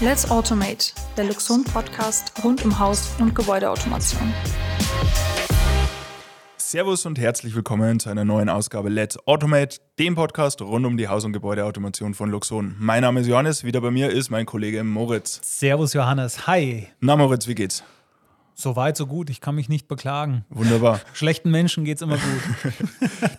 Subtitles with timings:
[0.00, 4.34] Let's Automate, der Luxon Podcast rund um Haus- und Gebäudeautomation.
[6.56, 11.06] Servus und herzlich willkommen zu einer neuen Ausgabe Let's Automate, dem Podcast rund um die
[11.06, 12.74] Haus- und Gebäudeautomation von Luxon.
[12.78, 15.40] Mein Name ist Johannes, wieder bei mir ist mein Kollege Moritz.
[15.42, 16.88] Servus Johannes, hi.
[17.00, 17.84] Na Moritz, wie geht's?
[18.56, 19.30] So weit, so gut.
[19.30, 20.44] Ich kann mich nicht beklagen.
[20.48, 21.00] Wunderbar.
[21.12, 22.72] Schlechten Menschen geht's immer gut.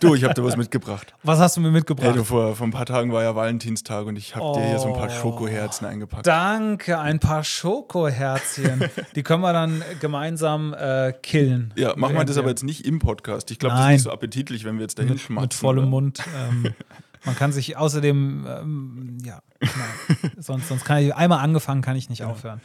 [0.00, 1.14] du, ich habe dir was mitgebracht.
[1.22, 2.08] Was hast du mir mitgebracht?
[2.08, 4.54] Hey, du, vor, vor ein paar Tagen war ja Valentinstag und ich habe oh.
[4.54, 5.20] dir hier so ein paar oh.
[5.20, 6.26] Schokoherzen eingepackt.
[6.26, 8.84] Danke, ein paar Schokoherzchen.
[9.14, 11.72] Die können wir dann gemeinsam äh, killen.
[11.76, 13.50] Ja, machen wir das aber jetzt nicht im Podcast.
[13.50, 15.44] Ich glaube, das ist nicht so appetitlich, wenn wir jetzt dahin schmatzen.
[15.44, 15.90] Mit vollem oder?
[15.90, 16.22] Mund.
[16.36, 16.74] Ähm,
[17.26, 22.08] man kann sich außerdem, ähm, ja, nein, sonst, sonst kann ich, einmal angefangen, kann ich
[22.08, 22.28] nicht ja.
[22.28, 22.60] aufhören.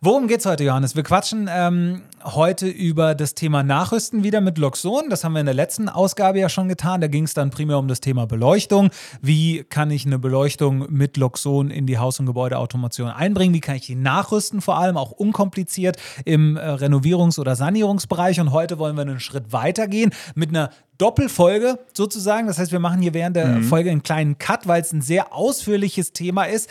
[0.00, 0.94] Worum geht's heute, Johannes?
[0.94, 5.10] Wir quatschen ähm, heute über das Thema Nachrüsten wieder mit Loxon.
[5.10, 7.00] Das haben wir in der letzten Ausgabe ja schon getan.
[7.00, 8.90] Da ging es dann primär um das Thema Beleuchtung.
[9.20, 13.52] Wie kann ich eine Beleuchtung mit Loxon in die Haus- und Gebäudeautomation einbringen?
[13.52, 18.40] Wie kann ich die nachrüsten, vor allem auch unkompliziert im äh, Renovierungs- oder Sanierungsbereich?
[18.40, 22.46] Und heute wollen wir einen Schritt weiter gehen mit einer Doppelfolge sozusagen.
[22.46, 23.64] Das heißt, wir machen hier während der mhm.
[23.64, 26.70] Folge einen kleinen Cut, weil es ein sehr ausführliches Thema ist.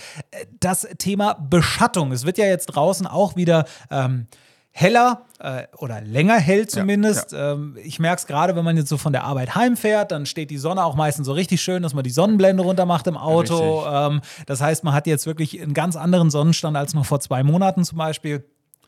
[0.60, 2.12] Das Thema Beschattung.
[2.12, 4.28] Es wird ja jetzt draußen auch wieder ähm,
[4.72, 7.32] heller äh, oder länger hell zumindest.
[7.32, 7.54] Ja, ja.
[7.54, 10.50] Ähm, ich merke es gerade, wenn man jetzt so von der Arbeit heimfährt, dann steht
[10.50, 13.86] die Sonne auch meistens so richtig schön, dass man die Sonnenblende runter macht im Auto.
[13.88, 17.44] Ähm, das heißt, man hat jetzt wirklich einen ganz anderen Sonnenstand als noch vor zwei
[17.44, 18.44] Monaten zum Beispiel.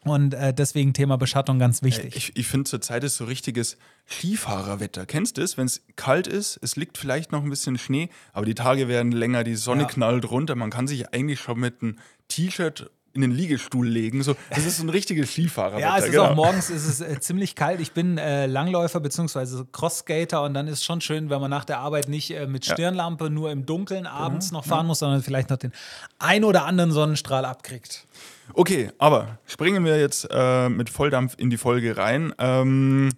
[0.05, 2.15] Und äh, deswegen Thema Beschattung ganz wichtig.
[2.15, 5.07] Ich, ich finde zurzeit ist so richtiges Skifahrerwetter.
[5.07, 5.57] Kennst du es?
[5.57, 9.11] Wenn es kalt ist, es liegt vielleicht noch ein bisschen Schnee, aber die Tage werden
[9.11, 9.87] länger, die Sonne ja.
[9.87, 10.55] knallt runter.
[10.55, 14.21] Man kann sich eigentlich schon mit einem T-Shirt in den Liegestuhl legen.
[14.23, 15.79] So, das ist so ein richtiges Skifahrer.
[15.79, 16.25] ja, es ist genau.
[16.25, 17.79] auch morgens ist es äh, ziemlich kalt.
[17.79, 19.63] Ich bin äh, Langläufer bzw.
[19.71, 22.65] Crossskater und dann ist es schon schön, wenn man nach der Arbeit nicht äh, mit
[22.65, 24.57] Stirnlampe nur im Dunkeln abends mhm.
[24.57, 24.87] noch fahren ja.
[24.87, 25.71] muss, sondern vielleicht noch den
[26.19, 28.05] ein oder anderen Sonnenstrahl abkriegt.
[28.53, 32.33] Okay, aber springen wir jetzt äh, mit Volldampf in die Folge rein.
[32.37, 33.11] Ähm,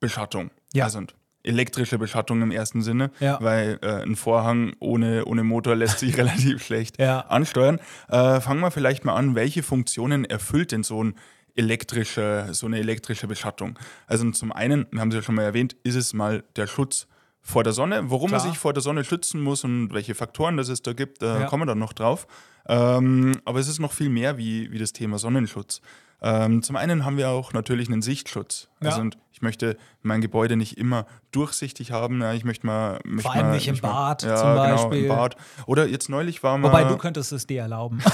[0.00, 0.50] Beschattung.
[0.72, 0.84] Ja.
[0.84, 1.02] Also,
[1.42, 3.38] elektrische Beschattung im ersten Sinne, ja.
[3.40, 7.20] weil äh, ein Vorhang ohne, ohne Motor lässt sich relativ schlecht ja.
[7.20, 7.80] ansteuern.
[8.08, 11.14] Äh, fangen wir vielleicht mal an, welche Funktionen erfüllt denn so ein
[11.56, 13.78] elektrische, so eine elektrische Beschattung?
[14.06, 17.06] Also zum einen, wir haben es ja schon mal erwähnt, ist es mal der Schutz
[17.42, 18.10] vor der Sonne.
[18.10, 18.42] Warum Klar.
[18.42, 21.40] man sich vor der Sonne schützen muss und welche Faktoren das es da gibt, da
[21.40, 21.46] ja.
[21.46, 22.26] kommen wir dann noch drauf.
[22.68, 25.80] Ähm, aber es ist noch viel mehr wie, wie das Thema Sonnenschutz.
[26.22, 28.68] Ähm, zum einen haben wir auch natürlich einen Sichtschutz.
[28.82, 28.90] Ja.
[28.90, 32.20] Also ich möchte mein Gebäude nicht immer durchsichtig haben.
[32.20, 33.00] Ja, ich möchte mal.
[33.04, 35.02] Möchte Vor allem mal, nicht im Bad mal, ja, zum Beispiel.
[35.02, 35.36] Genau, im Bad.
[35.66, 36.68] Oder jetzt neulich waren wir.
[36.68, 38.02] Wobei du könntest es dir erlauben.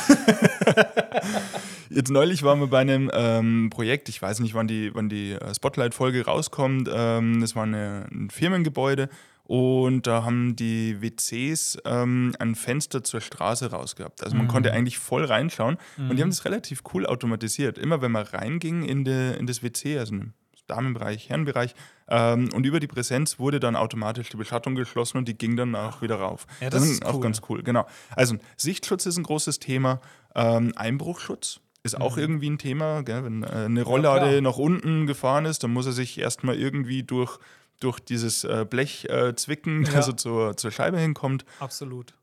[1.97, 5.33] jetzt neulich waren wir bei einem ähm, Projekt, ich weiß nicht, wann die, wann die
[5.33, 6.89] äh, Spotlight-Folge rauskommt.
[6.93, 9.09] Ähm, das war eine, ein Firmengebäude
[9.45, 14.23] und da haben die WCs ähm, ein Fenster zur Straße rausgehabt.
[14.23, 14.51] Also man mhm.
[14.51, 15.79] konnte eigentlich voll reinschauen.
[15.97, 16.11] Mhm.
[16.11, 16.33] Und die haben mhm.
[16.33, 17.79] das relativ cool automatisiert.
[17.79, 20.33] Immer wenn man reinging in, de, in das WC, also im
[20.67, 21.75] Damenbereich, Herrenbereich,
[22.09, 25.77] ähm, und über die Präsenz wurde dann automatisch die Beschattung geschlossen und die ging dann
[25.77, 26.47] auch wieder rauf.
[26.61, 27.21] Ja, das, das ist auch cool.
[27.21, 27.63] ganz cool.
[27.63, 27.87] Genau.
[28.17, 30.01] Also Sichtschutz ist ein großes Thema.
[30.35, 32.23] Ähm, Einbruchschutz ist auch mhm.
[32.23, 33.03] irgendwie ein Thema.
[33.03, 33.25] Gell?
[33.25, 37.03] Wenn äh, eine Rolllade ja, nach unten gefahren ist, dann muss er sich erstmal irgendwie
[37.03, 37.39] durch
[37.81, 39.93] durch dieses äh, Blech äh, zwicken, ja.
[39.95, 41.45] also zur, zur Scheibe hinkommt.
[41.61, 42.15] Absolut.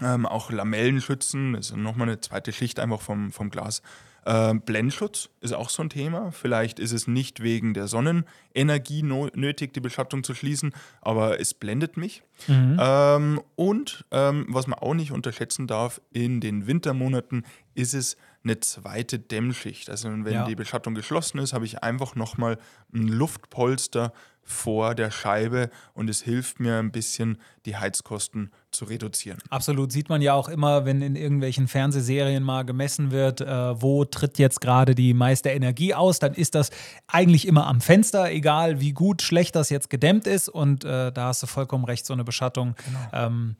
[0.00, 3.82] Ähm, auch Lamellen schützen, das ist nochmal eine zweite Schicht einfach vom, vom Glas.
[4.26, 6.32] Äh, Blendschutz ist auch so ein Thema.
[6.32, 11.54] Vielleicht ist es nicht wegen der Sonnenenergie no nötig, die Beschattung zu schließen, aber es
[11.54, 12.24] blendet mich.
[12.48, 12.76] Mhm.
[12.80, 17.44] Ähm, und ähm, was man auch nicht unterschätzen darf, in den Wintermonaten
[17.74, 19.88] ist es eine zweite Dämmschicht.
[19.90, 20.44] Also wenn ja.
[20.44, 22.58] die Beschattung geschlossen ist, habe ich einfach nochmal
[22.92, 24.12] ein Luftpolster
[24.46, 29.38] vor der Scheibe und es hilft mir ein bisschen, die Heizkosten zu reduzieren.
[29.50, 34.04] Absolut, sieht man ja auch immer, wenn in irgendwelchen Fernsehserien mal gemessen wird, äh, wo
[34.04, 36.70] tritt jetzt gerade die meiste Energie aus, dann ist das
[37.08, 41.26] eigentlich immer am Fenster, egal wie gut, schlecht das jetzt gedämmt ist und äh, da
[41.26, 43.26] hast du vollkommen recht, so eine Beschattung genau.
[43.26, 43.56] ähm,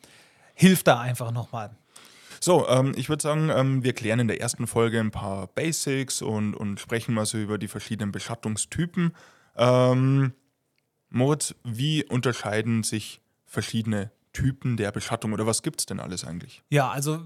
[0.54, 1.70] hilft da einfach nochmal.
[2.40, 6.22] So, ähm, ich würde sagen, ähm, wir klären in der ersten Folge ein paar Basics
[6.22, 9.12] und, und sprechen mal so über die verschiedenen Beschattungstypen.
[9.56, 10.32] Ähm,
[11.10, 16.62] Moritz, wie unterscheiden sich verschiedene Typen der Beschattung oder was gibt es denn alles eigentlich?
[16.68, 17.22] Ja, also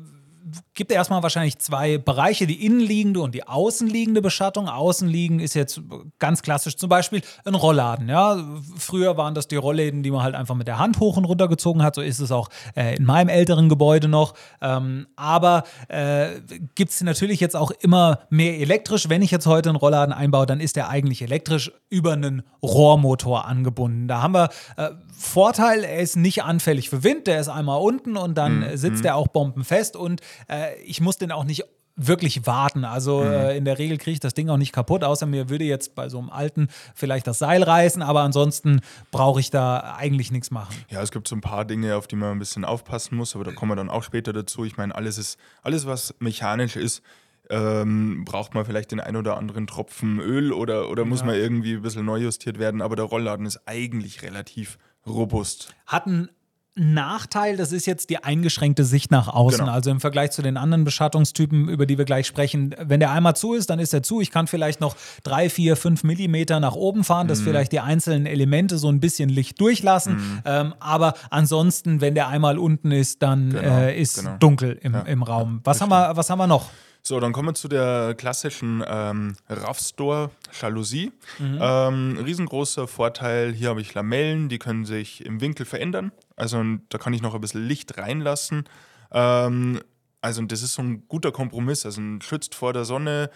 [0.75, 4.69] gibt erstmal wahrscheinlich zwei Bereiche, die innenliegende und die außenliegende Beschattung.
[4.69, 5.81] Außenliegen ist jetzt
[6.19, 8.09] ganz klassisch zum Beispiel ein Rollladen.
[8.09, 8.39] Ja?
[8.77, 11.49] Früher waren das die Rollläden, die man halt einfach mit der Hand hoch und runter
[11.49, 11.95] gezogen hat.
[11.95, 14.35] So ist es auch äh, in meinem älteren Gebäude noch.
[14.61, 16.41] Ähm, aber äh,
[16.75, 19.09] gibt es natürlich jetzt auch immer mehr elektrisch.
[19.09, 23.47] Wenn ich jetzt heute einen Rollladen einbaue, dann ist der eigentlich elektrisch über einen Rohrmotor
[23.47, 24.09] angebunden.
[24.09, 24.91] Da haben wir äh,
[25.21, 28.77] Vorteil, er ist nicht anfällig für Wind, der ist einmal unten und dann mhm.
[28.77, 31.65] sitzt er auch bombenfest und äh, ich muss den auch nicht
[31.97, 32.85] wirklich warten.
[32.85, 33.33] Also mhm.
[33.33, 35.95] äh, in der Regel kriege ich das Ding auch nicht kaputt, außer mir würde jetzt
[35.95, 38.81] bei so einem alten vielleicht das Seil reißen, aber ansonsten
[39.11, 40.75] brauche ich da eigentlich nichts machen.
[40.89, 43.45] Ja, es gibt so ein paar Dinge, auf die man ein bisschen aufpassen muss, aber
[43.45, 44.65] da kommen wir dann auch später dazu.
[44.65, 47.03] Ich meine, alles ist, alles, was mechanisch ist,
[47.51, 51.27] ähm, braucht man vielleicht den ein oder anderen Tropfen Öl oder, oder muss ja.
[51.27, 55.75] man irgendwie ein bisschen neu justiert werden, aber der Rollladen ist eigentlich relativ robust.
[55.87, 56.31] Hatten
[56.77, 59.61] Nachteil, das ist jetzt die eingeschränkte Sicht nach außen.
[59.61, 59.73] Genau.
[59.73, 62.75] Also im Vergleich zu den anderen Beschattungstypen, über die wir gleich sprechen.
[62.81, 64.21] Wenn der einmal zu ist, dann ist er zu.
[64.21, 67.45] Ich kann vielleicht noch drei, vier, fünf Millimeter nach oben fahren, dass mhm.
[67.45, 70.15] vielleicht die einzelnen Elemente so ein bisschen Licht durchlassen.
[70.15, 70.43] Mhm.
[70.45, 73.63] Ähm, aber ansonsten, wenn der einmal unten ist, dann genau.
[73.63, 74.37] äh, ist genau.
[74.39, 75.01] dunkel im, ja.
[75.01, 75.61] im Raum.
[75.65, 76.71] Was haben, wir, was haben wir noch?
[77.03, 80.31] So, dann kommen wir zu der klassischen ähm, Raffstore
[80.61, 81.13] Jalousie.
[81.39, 81.59] Mhm.
[81.61, 86.13] Ähm, riesengroßer Vorteil, hier habe ich Lamellen, die können sich im Winkel verändern.
[86.37, 88.65] Also da kann ich noch ein bisschen Licht reinlassen.
[89.13, 89.81] Ähm,
[90.21, 91.87] also das ist so ein guter Kompromiss.
[91.87, 93.31] Also schützt vor der Sonne,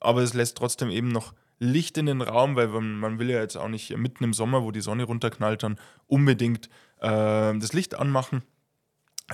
[0.00, 3.40] aber es lässt trotzdem eben noch Licht in den Raum, weil man, man will ja
[3.40, 6.68] jetzt auch nicht mitten im Sommer, wo die Sonne runterknallt, dann unbedingt
[7.00, 8.42] äh, das Licht anmachen.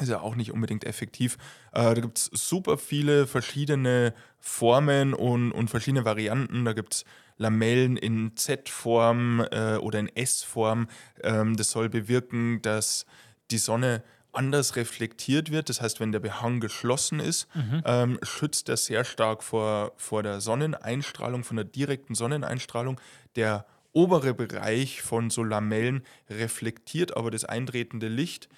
[0.01, 1.39] Ist ja auch nicht unbedingt effektiv.
[1.73, 6.65] Äh, da gibt es super viele verschiedene Formen und, und verschiedene Varianten.
[6.65, 7.05] Da gibt es
[7.37, 10.89] Lamellen in Z-Form äh, oder in S-Form.
[11.23, 13.07] Ähm, das soll bewirken, dass
[13.51, 14.03] die Sonne
[14.33, 15.69] anders reflektiert wird.
[15.69, 17.83] Das heißt, wenn der Behang geschlossen ist, mhm.
[17.85, 23.01] ähm, schützt er sehr stark vor, vor der Sonneneinstrahlung, von der direkten Sonneneinstrahlung.
[23.37, 28.49] Der obere Bereich von so Lamellen reflektiert aber das eintretende Licht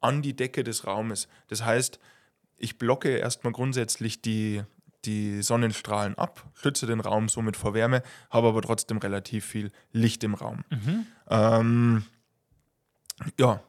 [0.00, 1.28] an die Decke des Raumes.
[1.48, 1.98] Das heißt,
[2.56, 4.62] ich blocke erstmal grundsätzlich die,
[5.04, 10.24] die Sonnenstrahlen ab, schütze den Raum somit vor Wärme, habe aber trotzdem relativ viel Licht
[10.24, 10.64] im Raum.
[10.70, 11.06] Mhm.
[11.28, 12.04] Ähm,
[13.38, 13.60] ja,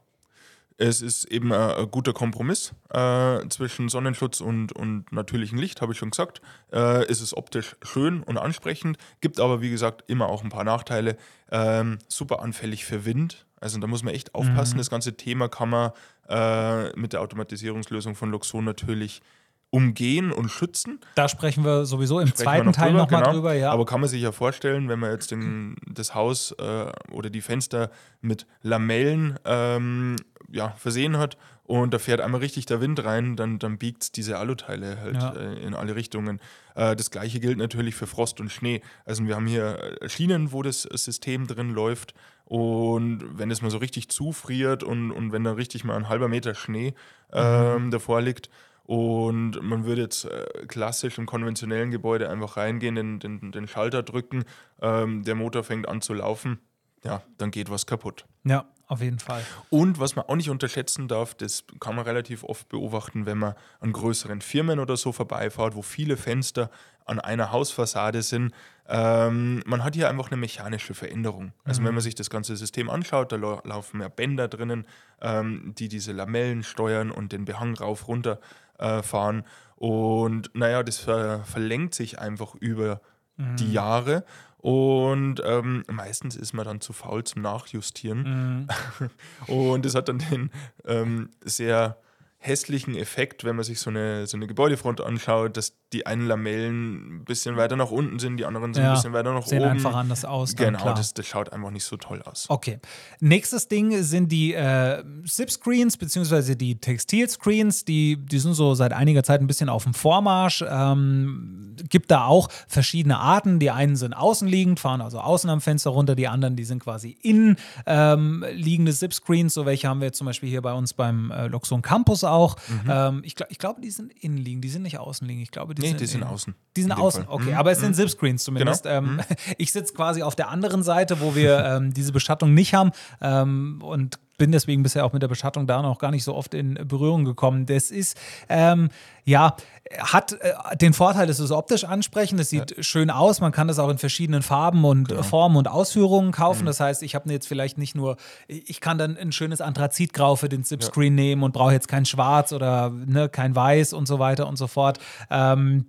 [0.77, 5.93] es ist eben ein, ein guter Kompromiss äh, zwischen Sonnenschutz und, und natürlichem Licht, habe
[5.93, 6.41] ich schon gesagt.
[6.71, 10.63] Äh, es ist optisch schön und ansprechend, gibt aber wie gesagt immer auch ein paar
[10.63, 11.17] Nachteile.
[11.51, 14.75] Ähm, super anfällig für Wind, also da muss man echt aufpassen.
[14.75, 14.77] Mhm.
[14.77, 15.91] Das ganze Thema kann man
[16.29, 19.21] äh, mit der Automatisierungslösung von Luxon natürlich
[19.69, 20.99] umgehen und schützen.
[21.15, 23.33] Da sprechen wir sowieso im sprechen zweiten Teil nochmal genau.
[23.33, 23.71] drüber, ja.
[23.71, 27.41] Aber kann man sich ja vorstellen, wenn man jetzt den, das Haus äh, oder die
[27.41, 27.91] Fenster
[28.21, 30.15] mit Lamellen ähm,
[30.49, 34.37] ja, versehen hat und da fährt einmal richtig der Wind rein, dann, dann biegt diese
[34.37, 35.33] Aluteile halt ja.
[35.33, 36.39] äh, in alle Richtungen.
[36.75, 38.81] Äh, das gleiche gilt natürlich für Frost und Schnee.
[39.03, 42.13] Also wir haben hier äh, Schienen, wo das System drin läuft
[42.47, 46.29] und wenn es mal so richtig zufriert und, und wenn da richtig mal ein halber
[46.29, 46.93] Meter Schnee
[47.31, 47.91] ähm, mhm.
[47.91, 48.49] davor liegt,
[48.87, 54.01] und man würde jetzt äh, klassisch im konventionellen Gebäude einfach reingehen, den, den, den Schalter
[54.01, 54.45] drücken,
[54.81, 56.59] ähm, der Motor fängt an zu laufen,
[57.03, 58.25] ja, dann geht was kaputt.
[58.45, 59.43] Ja, auf jeden Fall.
[59.69, 63.53] Und was man auch nicht unterschätzen darf, das kann man relativ oft beobachten, wenn man
[63.81, 66.69] an größeren Firmen oder so vorbeifährt, wo viele Fenster
[67.05, 68.53] an einer Hausfassade sind.
[68.87, 71.51] Ähm, man hat hier einfach eine mechanische Veränderung.
[71.65, 71.87] Also mhm.
[71.87, 74.85] wenn man sich das ganze System anschaut, da laufen ja Bänder drinnen,
[75.21, 78.39] ähm, die diese Lamellen steuern und den Behang rauf runter
[78.77, 79.43] äh, fahren.
[79.75, 83.01] Und naja, das ver verlängert sich einfach über
[83.35, 83.55] mhm.
[83.57, 84.23] die Jahre.
[84.57, 88.67] Und ähm, meistens ist man dann zu faul zum Nachjustieren.
[88.97, 89.09] Mhm.
[89.53, 90.51] und das hat dann den
[90.85, 91.97] ähm, sehr
[92.47, 97.17] hässlichen Effekt, wenn man sich so eine, so eine Gebäudefront anschaut, dass die einen Lamellen
[97.19, 99.59] ein bisschen weiter nach unten sind, die anderen sind ja, ein bisschen weiter nach sehen
[99.59, 99.77] oben.
[99.77, 100.55] Sehen einfach anders aus.
[100.55, 102.45] Genau, das, das, schaut einfach nicht so toll aus.
[102.49, 102.79] Okay.
[103.19, 109.23] Nächstes Ding sind die äh, SIP-Screens, beziehungsweise die Textil-Screens, die, die sind so seit einiger
[109.23, 110.63] Zeit ein bisschen auf dem Vormarsch.
[110.67, 113.59] Ähm, gibt da auch verschiedene Arten.
[113.59, 117.17] Die einen sind außenliegend, fahren also außen am Fenster runter, die anderen, die sind quasi
[117.21, 119.53] innen ähm, liegende SIP-Screens.
[119.53, 122.36] So welche haben wir zum Beispiel hier bei uns beim äh, Loxon Campus auch.
[122.45, 122.89] Mhm.
[122.89, 125.43] Ähm, ich, ich glaube, die sind innenliegend, die sind nicht außenliegend.
[125.43, 126.55] Ich glaube, die nee, sind, die sind außen.
[126.75, 127.33] Die sind außen, Fall.
[127.33, 127.51] okay.
[127.51, 127.57] Mhm.
[127.57, 127.95] Aber es sind mhm.
[127.95, 128.83] Zip-Screens zumindest.
[128.83, 128.97] Genau.
[128.97, 129.21] Ähm, mhm.
[129.57, 132.91] Ich sitze quasi auf der anderen Seite, wo wir ähm, diese Bestattung nicht haben
[133.21, 136.53] ähm, und bin deswegen bisher auch mit der Bestattung da noch gar nicht so oft
[136.53, 137.65] in Berührung gekommen.
[137.65, 138.17] Das ist,
[138.49, 138.89] ähm,
[139.25, 139.55] ja,
[139.99, 142.83] hat äh, den Vorteil, es ist optisch ansprechend, es sieht ja.
[142.83, 145.23] schön aus, man kann das auch in verschiedenen Farben und genau.
[145.23, 146.63] Formen und Ausführungen kaufen.
[146.63, 146.67] Mhm.
[146.67, 148.17] Das heißt, ich habe jetzt vielleicht nicht nur,
[148.47, 151.23] ich kann dann ein schönes Anthrazitgrau für den Zip-Screen ja.
[151.23, 154.67] nehmen und brauche jetzt kein Schwarz oder ne, kein Weiß und so weiter und so
[154.67, 154.99] fort.
[155.29, 155.85] Ähm,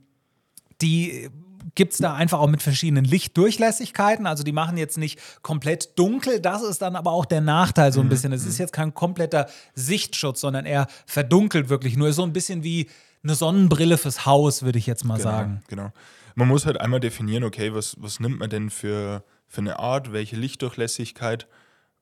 [0.80, 1.28] die
[1.74, 4.26] gibt es da einfach auch mit verschiedenen Lichtdurchlässigkeiten.
[4.26, 6.40] Also die machen jetzt nicht komplett dunkel.
[6.40, 8.10] Das ist dann aber auch der Nachteil so ein mhm.
[8.10, 8.32] bisschen.
[8.32, 8.64] Es ist mhm.
[8.64, 12.12] jetzt kein kompletter Sichtschutz, sondern er verdunkelt wirklich nur.
[12.12, 12.88] So ein bisschen wie
[13.22, 15.62] eine Sonnenbrille fürs Haus, würde ich jetzt mal genau, sagen.
[15.68, 15.92] Genau.
[16.34, 20.12] Man muss halt einmal definieren, okay, was, was nimmt man denn für, für eine Art,
[20.12, 21.48] welche Lichtdurchlässigkeit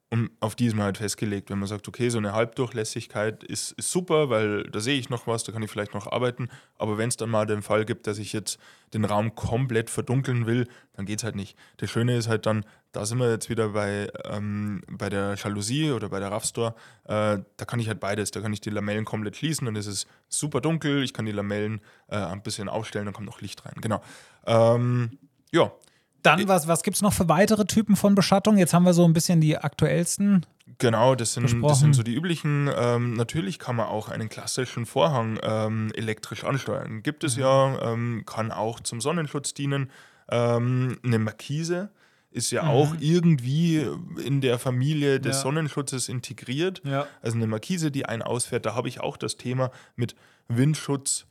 [0.08, 1.50] Und auf die ist man halt festgelegt.
[1.50, 5.26] Wenn man sagt, okay, so eine Halbdurchlässigkeit ist, ist super, weil da sehe ich noch
[5.26, 6.48] was, da kann ich vielleicht noch arbeiten.
[6.78, 8.58] Aber wenn es dann mal den Fall gibt, dass ich jetzt
[8.94, 11.58] den Raum komplett verdunkeln will, dann geht es halt nicht.
[11.78, 15.90] Das Schöne ist halt dann, da sind wir jetzt wieder bei, ähm, bei der Jalousie
[15.90, 18.30] oder bei der RAV Store, äh, da kann ich halt beides.
[18.30, 21.02] Da kann ich die Lamellen komplett schließen es ist super dunkel.
[21.02, 23.74] Ich kann die Lamellen äh, ein bisschen aufstellen, dann kommt noch Licht rein.
[23.80, 24.00] Genau.
[24.46, 25.18] Ähm,
[25.50, 25.72] ja,
[26.26, 28.58] dann, was, was gibt es noch für weitere Typen von Beschattung?
[28.58, 30.44] Jetzt haben wir so ein bisschen die aktuellsten.
[30.78, 32.68] Genau, das sind, das sind so die üblichen.
[32.76, 37.02] Ähm, natürlich kann man auch einen klassischen Vorhang ähm, elektrisch ansteuern.
[37.02, 37.42] Gibt es mhm.
[37.42, 39.90] ja, ähm, kann auch zum Sonnenschutz dienen.
[40.28, 41.90] Ähm, eine Markise
[42.30, 42.68] ist ja mhm.
[42.68, 43.86] auch irgendwie
[44.22, 45.42] in der Familie des ja.
[45.42, 46.82] Sonnenschutzes integriert.
[46.84, 47.06] Ja.
[47.22, 50.16] Also eine Markise, die ein- ausfährt, da habe ich auch das Thema mit
[50.48, 51.26] Windschutz,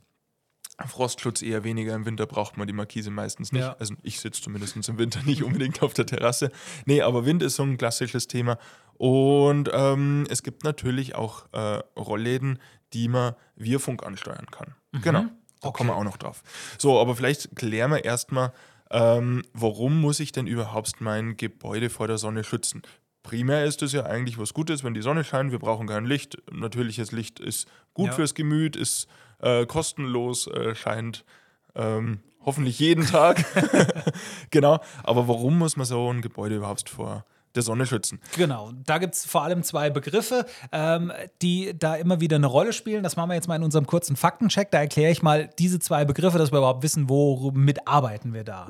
[0.84, 1.94] Frostschutz eher weniger.
[1.94, 3.62] Im Winter braucht man die Markise meistens nicht.
[3.62, 3.76] Ja.
[3.78, 6.50] Also ich sitze zumindest im Winter nicht unbedingt auf der Terrasse.
[6.84, 8.58] Nee, aber Wind ist so ein klassisches Thema.
[8.94, 12.58] Und ähm, es gibt natürlich auch äh, Rollläden,
[12.92, 14.74] die man via Funk ansteuern kann.
[14.92, 15.00] Mhm.
[15.00, 15.24] Genau.
[15.60, 15.78] Da okay.
[15.78, 16.42] kommen wir auch noch drauf.
[16.78, 18.52] So, aber vielleicht klären wir erstmal,
[18.90, 22.82] ähm, warum muss ich denn überhaupt mein Gebäude vor der Sonne schützen?
[23.22, 25.50] Primär ist es ja eigentlich was Gutes, wenn die Sonne scheint.
[25.50, 26.38] Wir brauchen kein Licht.
[26.52, 28.12] Natürliches Licht ist gut ja.
[28.12, 29.08] fürs Gemüt, ist
[29.40, 31.24] äh, kostenlos äh, scheint.
[31.74, 33.44] Ähm, hoffentlich jeden Tag.
[34.50, 34.80] genau.
[35.02, 37.24] Aber warum muss man so ein Gebäude überhaupt vor
[37.54, 38.20] der Sonne schützen?
[38.36, 38.72] Genau.
[38.84, 41.12] Da gibt es vor allem zwei Begriffe, ähm,
[41.42, 43.02] die da immer wieder eine Rolle spielen.
[43.02, 44.70] Das machen wir jetzt mal in unserem kurzen Faktencheck.
[44.70, 48.68] Da erkläre ich mal diese zwei Begriffe, dass wir überhaupt wissen, womit arbeiten wir da.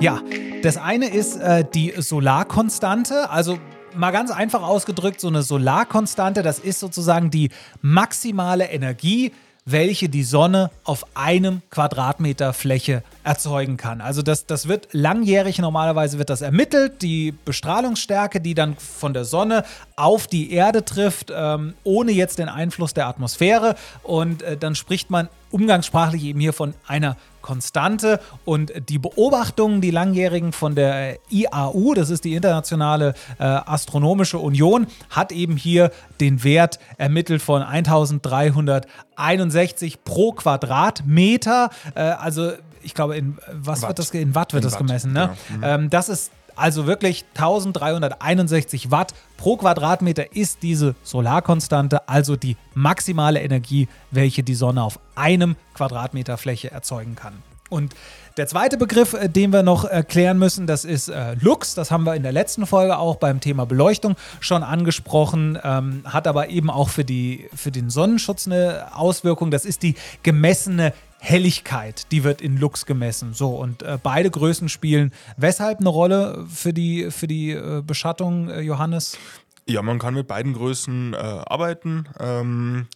[0.00, 0.22] Ja,
[0.62, 3.28] das eine ist äh, die Solarkonstante.
[3.28, 3.58] Also
[3.94, 7.50] mal ganz einfach ausgedrückt, so eine Solarkonstante, das ist sozusagen die
[7.82, 9.32] maximale Energie,
[9.64, 14.00] welche die Sonne auf einem Quadratmeter Fläche erzeugen kann.
[14.00, 19.24] Also das, das wird langjährig normalerweise wird das ermittelt, die Bestrahlungsstärke, die dann von der
[19.24, 19.64] Sonne
[19.96, 23.76] auf die Erde trifft, ähm, ohne jetzt den Einfluss der Atmosphäre.
[24.02, 28.20] Und äh, dann spricht man umgangssprachlich eben hier von einer Konstante.
[28.44, 34.86] Und die Beobachtungen, die langjährigen von der IAU, das ist die Internationale äh, Astronomische Union,
[35.10, 41.70] hat eben hier den Wert ermittelt von 1361 pro Quadratmeter.
[41.94, 43.90] Äh, also ich glaube, in was Watt.
[43.90, 45.36] wird das in Watt wird in das Watt, gemessen, ne?
[45.48, 45.58] Genau.
[45.58, 45.84] Mhm.
[45.84, 46.30] Ähm, das ist
[46.60, 54.54] also wirklich 1361 Watt pro Quadratmeter ist diese Solarkonstante, also die maximale Energie, welche die
[54.54, 57.42] Sonne auf einem Quadratmeter Fläche erzeugen kann.
[57.70, 57.94] Und
[58.36, 61.74] der zweite Begriff, äh, den wir noch erklären müssen, das ist äh, Lux.
[61.74, 66.26] Das haben wir in der letzten Folge auch beim Thema Beleuchtung schon angesprochen, ähm, hat
[66.26, 69.50] aber eben auch für, die, für den Sonnenschutz eine Auswirkung.
[69.50, 73.34] Das ist die gemessene Helligkeit, die wird in Lux gemessen.
[73.34, 78.48] So, und äh, beide Größen spielen weshalb eine Rolle für die, für die äh, Beschattung,
[78.48, 79.18] äh, Johannes?
[79.66, 82.08] Ja, man kann mit beiden Größen äh, arbeiten.
[82.18, 82.86] Ähm,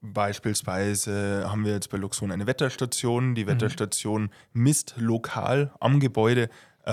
[0.00, 3.34] beispielsweise haben wir jetzt bei Luxon eine Wetterstation.
[3.34, 3.48] Die mhm.
[3.48, 4.30] Wetterstation mhm.
[4.52, 6.50] misst lokal am Gebäude
[6.84, 6.90] äh,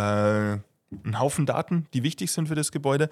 [1.04, 3.10] einen Haufen Daten, die wichtig sind für das Gebäude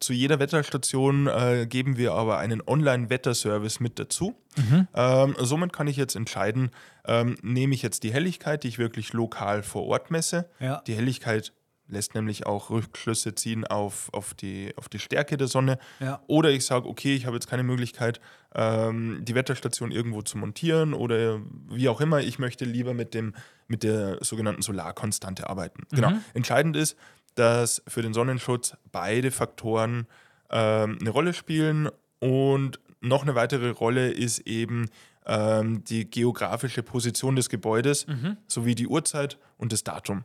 [0.00, 4.34] zu jeder Wetterstation äh, geben wir aber einen Online-Wetterservice mit dazu.
[4.56, 4.88] Mhm.
[4.94, 6.70] Ähm, somit kann ich jetzt entscheiden,
[7.06, 10.48] ähm, nehme ich jetzt die Helligkeit, die ich wirklich lokal vor Ort messe.
[10.60, 10.82] Ja.
[10.86, 11.52] Die Helligkeit
[11.92, 15.78] lässt nämlich auch Rückschlüsse ziehen auf, auf, die, auf die Stärke der Sonne.
[16.00, 16.22] Ja.
[16.26, 18.20] Oder ich sage, okay, ich habe jetzt keine Möglichkeit,
[18.54, 22.20] ähm, die Wetterstation irgendwo zu montieren oder wie auch immer.
[22.20, 23.34] Ich möchte lieber mit, dem,
[23.68, 25.84] mit der sogenannten Solarkonstante arbeiten.
[25.90, 26.08] Genau.
[26.08, 26.12] Mhm.
[26.14, 26.24] Genau.
[26.34, 26.96] Entscheidend ist,
[27.34, 30.06] dass für den Sonnenschutz beide Faktoren
[30.50, 31.88] ähm, eine Rolle spielen
[32.20, 34.88] und noch eine weitere Rolle ist eben
[35.26, 38.36] ähm, die geografische Position des Gebäudes mhm.
[38.46, 40.24] sowie die Uhrzeit und das Datum.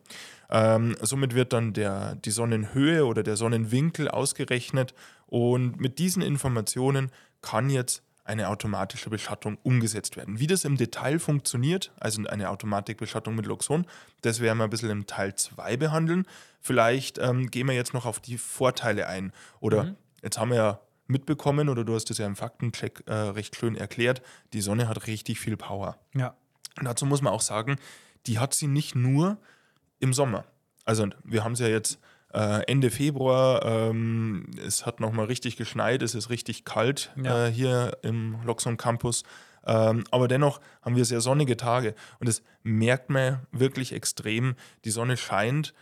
[0.49, 4.93] Ähm, somit wird dann der, die Sonnenhöhe oder der Sonnenwinkel ausgerechnet
[5.27, 7.11] und mit diesen Informationen
[7.41, 10.39] kann jetzt eine automatische Beschattung umgesetzt werden.
[10.39, 13.85] Wie das im Detail funktioniert, also eine Automatikbeschattung mit Luxon,
[14.21, 16.27] das werden wir ein bisschen im Teil 2 behandeln.
[16.59, 19.31] Vielleicht ähm, gehen wir jetzt noch auf die Vorteile ein.
[19.61, 19.95] Oder mhm.
[20.21, 23.75] jetzt haben wir ja mitbekommen, oder du hast es ja im Faktencheck äh, recht schön
[23.75, 25.97] erklärt, die Sonne hat richtig viel Power.
[26.13, 26.35] Ja.
[26.77, 27.77] Und dazu muss man auch sagen,
[28.25, 29.37] die hat sie nicht nur
[29.99, 30.43] im Sommer.
[30.83, 31.99] Also wir haben es ja jetzt
[32.33, 33.63] äh, Ende Februar.
[33.65, 37.47] Ähm, es hat nochmal richtig geschneit, es ist richtig kalt ja.
[37.47, 39.23] äh, hier im Loxon Campus.
[39.65, 44.55] Ähm, aber dennoch haben wir sehr sonnige Tage und das merkt man wirklich extrem.
[44.85, 45.73] Die Sonne scheint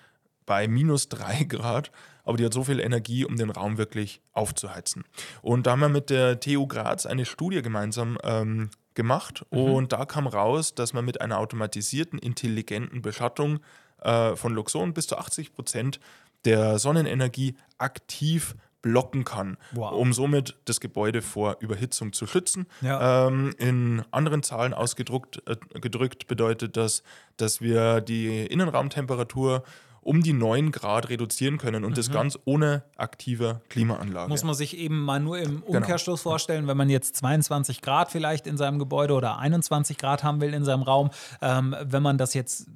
[0.45, 1.91] bei minus drei Grad,
[2.23, 5.03] aber die hat so viel Energie, um den Raum wirklich aufzuheizen.
[5.41, 9.59] Und da haben wir mit der TU Graz eine Studie gemeinsam ähm, gemacht mhm.
[9.59, 13.59] und da kam raus, dass man mit einer automatisierten, intelligenten Beschattung
[14.01, 15.99] äh, von Luxon bis zu 80 Prozent
[16.45, 19.93] der Sonnenenergie aktiv blocken kann, wow.
[19.93, 22.67] um somit das Gebäude vor Überhitzung zu schützen.
[22.81, 23.27] Ja.
[23.27, 27.01] Ähm, in anderen Zahlen ausgedrückt äh, gedrückt bedeutet das,
[27.37, 29.63] dass wir die Innenraumtemperatur
[30.05, 31.95] um die 9 Grad reduzieren können und mhm.
[31.95, 34.29] das ganz ohne aktive Klimaanlage.
[34.29, 35.79] Muss man sich eben mal nur im genau.
[35.79, 36.33] Umkehrschluss genau.
[36.33, 40.53] vorstellen, wenn man jetzt 22 Grad vielleicht in seinem Gebäude oder 21 Grad haben will
[40.53, 41.09] in seinem Raum,
[41.41, 42.67] ähm, wenn man das jetzt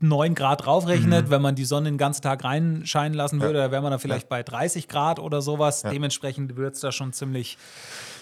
[0.00, 1.30] 9 Grad draufrechnet, mhm.
[1.30, 3.66] wenn man die Sonne den ganzen Tag reinscheinen lassen würde, ja.
[3.66, 4.28] da wäre man da vielleicht ja.
[4.28, 5.82] bei 30 Grad oder sowas.
[5.82, 5.90] Ja.
[5.90, 7.58] Dementsprechend wird es da schon ziemlich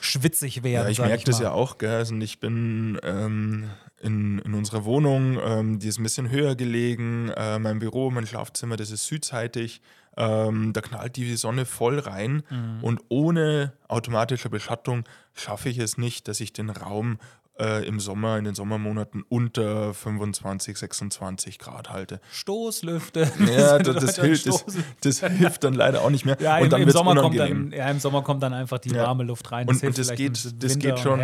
[0.00, 0.86] schwitzig werden.
[0.86, 1.96] Ja, ich merke das ja auch, gell?
[1.96, 3.70] Also ich bin ähm,
[4.00, 7.30] in, in unserer Wohnung, ähm, die ist ein bisschen höher gelegen.
[7.36, 9.80] Äh, mein Büro, mein Schlafzimmer, das ist südseitig.
[10.16, 12.82] Ähm, da knallt die Sonne voll rein mhm.
[12.82, 17.18] und ohne automatische Beschattung schaffe ich es nicht, dass ich den Raum
[17.58, 22.20] äh, im Sommer, in den Sommermonaten unter 25, 26 Grad halte.
[22.32, 23.30] Stoßlüfte.
[23.48, 24.64] Ja, das, das, hilft, das,
[25.00, 26.36] das, hilft dann leider auch nicht mehr.
[26.48, 29.24] Ja, und dann im, Sommer kommt dann, ja, im Sommer kommt dann einfach die warme
[29.24, 29.66] Luft rein.
[29.66, 31.20] Das und, und das, geht, das, geht schon,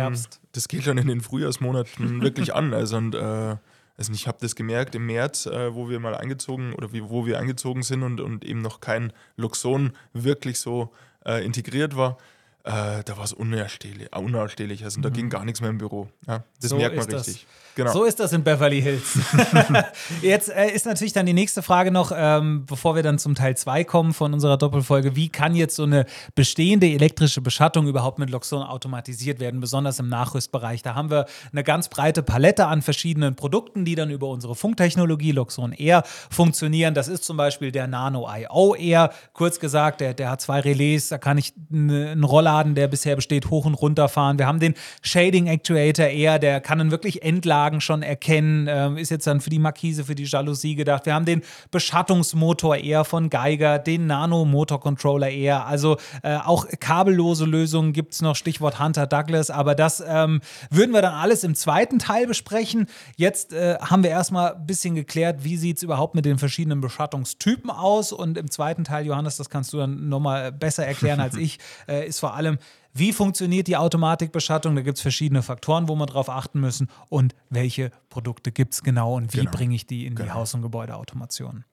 [0.51, 2.73] das geht schon in den Frühjahrsmonaten wirklich an.
[2.73, 3.55] Also, und, äh,
[3.97, 7.25] also ich habe das gemerkt im März, äh, wo wir mal eingezogen oder wie, wo
[7.25, 10.91] wir eingezogen sind und, und eben noch kein Luxon wirklich so
[11.25, 12.17] äh, integriert war
[12.65, 14.83] äh, da war es unausstehlich, äh, unausstehlich.
[14.83, 15.03] Also mhm.
[15.03, 16.09] da ging gar nichts mehr im Büro.
[16.27, 17.45] Ja, das so merkt man richtig.
[17.75, 17.91] Genau.
[17.91, 19.19] So ist das in Beverly Hills.
[20.21, 23.57] Jetzt äh, ist natürlich dann die nächste Frage noch, ähm, bevor wir dann zum Teil
[23.57, 25.17] 2 kommen von unserer Doppelfolge.
[25.17, 26.05] Wie kann jetzt so eine
[26.35, 30.83] bestehende elektrische Beschattung überhaupt mit Loxon automatisiert werden, besonders im Nachrüstbereich?
[30.83, 35.33] Da haben wir eine ganz breite Palette an verschiedenen Produkten, die dann über unsere Funktechnologie
[35.33, 36.93] Loxon Air funktionieren.
[36.93, 39.11] Das ist zum Beispiel der Nano IO Air.
[39.33, 42.23] Kurz gesagt, der, der hat zwei Relais, da kann ich einen
[42.55, 44.39] Rollladen, der bisher besteht, hoch und runter fahren.
[44.39, 48.67] Wir haben den Shading Actuator Air, der kann dann wirklich Endladen Anlagen schon erkennen.
[48.69, 51.05] Ähm, ist jetzt dann für die Markise, für die Jalousie gedacht.
[51.05, 55.65] Wir haben den Beschattungsmotor eher von Geiger, den Nano-Motor-Controller eher.
[55.65, 59.49] Also äh, auch kabellose Lösungen gibt es noch, Stichwort Hunter Douglas.
[59.49, 62.87] Aber das ähm, würden wir dann alles im zweiten Teil besprechen.
[63.15, 66.81] Jetzt äh, haben wir erstmal ein bisschen geklärt, wie sieht es überhaupt mit den verschiedenen
[66.81, 68.11] Beschattungstypen aus.
[68.11, 72.07] Und im zweiten Teil, Johannes, das kannst du dann nochmal besser erklären als ich, äh,
[72.07, 72.44] ist vor allem,
[72.93, 74.75] wie funktioniert die Automatikbeschattung?
[74.75, 76.89] Da gibt es verschiedene Faktoren, wo wir drauf achten müssen.
[77.09, 79.51] Und welche Produkte gibt es genau und wie genau.
[79.51, 80.27] bringe ich die in genau.
[80.27, 81.65] die Haus- und Gebäudeautomation?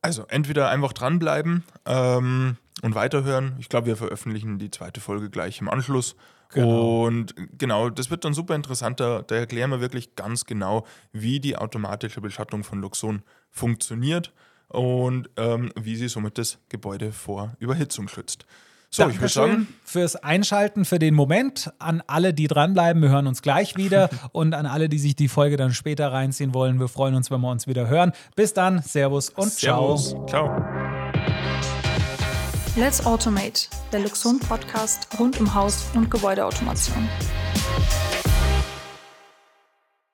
[0.00, 3.56] Also entweder einfach dranbleiben ähm, und weiterhören.
[3.58, 6.16] Ich glaube, wir veröffentlichen die zweite Folge gleich im Anschluss.
[6.54, 7.04] Genau.
[7.04, 9.00] Und genau, das wird dann super interessant.
[9.00, 14.32] Da, da, erklären wir wirklich ganz genau, wie die automatische Beschattung von Luxon funktioniert
[14.68, 18.46] und ähm, wie sie somit das Gebäude vor Überhitzung schützt.
[18.94, 19.68] So, Dankeschön ich würde sagen.
[19.84, 21.72] Fürs Einschalten, für den Moment.
[21.80, 24.08] An alle, die dranbleiben, wir hören uns gleich wieder.
[24.32, 27.40] und an alle, die sich die Folge dann später reinziehen wollen, wir freuen uns, wenn
[27.40, 28.12] wir uns wieder hören.
[28.36, 30.10] Bis dann, Servus und Servus.
[30.10, 30.26] ciao.
[30.28, 30.64] Ciao.
[32.76, 37.08] Let's Automate, der Luxon Podcast rund um Haus- und Gebäudeautomation.